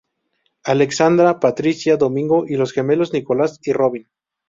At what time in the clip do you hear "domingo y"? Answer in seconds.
1.95-2.55